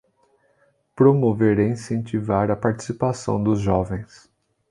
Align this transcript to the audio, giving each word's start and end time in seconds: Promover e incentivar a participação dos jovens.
Promover 0.95 1.59
e 1.59 1.67
incentivar 1.69 2.49
a 2.49 2.55
participação 2.55 3.43
dos 3.43 3.59
jovens. 3.59 4.31